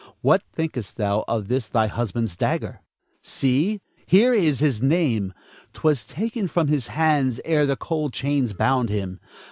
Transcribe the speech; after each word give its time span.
What 0.21 0.41
thinkest 0.51 0.97
thou 0.97 1.23
of 1.27 1.47
this 1.47 1.69
thy 1.69 1.85
husband's 1.85 2.35
dagger? 2.35 2.81
See, 3.21 3.81
here 4.07 4.33
his 4.33 4.81
name. 4.81 5.31
'Twas 5.73 6.05
taken 6.05 6.47
from 6.47 6.69
his 6.69 6.87
hands 6.87 7.39
ere 7.45 7.67
the 7.67 7.75
cold 7.75 8.11
chains 8.11 8.53
bound 8.53 8.89
them. 8.89 9.19